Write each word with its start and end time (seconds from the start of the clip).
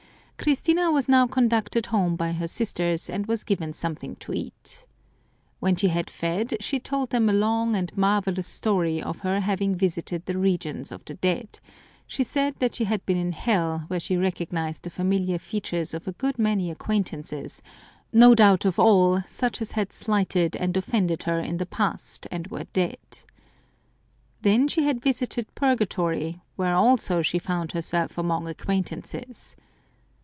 Christina 0.43 0.89
was 0.91 1.07
now 1.07 1.27
conducted 1.27 1.85
home 1.85 2.15
by 2.15 2.31
her 2.31 2.47
sisters, 2.47 3.11
and 3.11 3.27
was 3.27 3.43
given 3.43 3.73
something 3.73 4.15
to 4.15 4.33
eat. 4.33 4.87
When 5.59 5.75
she 5.75 5.89
had 5.89 6.09
fed, 6.09 6.57
she 6.59 6.79
told 6.79 7.11
them 7.11 7.29
a 7.29 7.33
long 7.33 7.75
and 7.75 7.95
marvellous 7.95 8.47
story 8.47 8.99
of 8.99 9.19
her 9.19 9.41
having 9.41 9.75
visited 9.75 10.25
the 10.25 10.39
regions 10.39 10.91
of 10.91 11.05
the 11.05 11.13
dead; 11.13 11.59
she 12.07 12.23
said 12.23 12.55
that 12.57 12.73
she 12.73 12.85
had 12.85 13.05
been 13.05 13.17
in 13.17 13.33
Hell, 13.33 13.83
where 13.87 13.99
she 13.99 14.17
recognised 14.17 14.81
the 14.81 14.89
familiar 14.89 15.37
features 15.37 15.93
of 15.93 16.07
a 16.07 16.11
good 16.13 16.39
many 16.39 16.71
acquaintances, 16.71 17.61
no 18.11 18.33
doubt 18.33 18.65
of 18.65 18.79
all 18.79 19.21
such 19.27 19.61
as 19.61 19.73
had 19.73 19.93
slighted 19.93 20.55
and 20.55 20.75
offended 20.75 21.21
her 21.21 21.37
in 21.39 21.57
the 21.57 21.67
past 21.67 22.25
and 22.31 22.47
were 22.47 22.65
dead. 22.73 22.97
Then 24.41 24.67
she 24.67 24.85
had 24.85 25.03
visited 25.03 25.53
Purgatory, 25.53 26.41
where 26.55 26.73
also 26.73 27.21
she 27.21 27.37
found 27.37 27.73
herself 27.73 28.17
among 28.17 28.45
198 28.45 28.47
I 28.47 28.49
acqu 28.49 28.57
Some 28.57 28.73
Crazy 28.73 29.01
Saints 29.05 29.11
acquaintances. 29.19 29.55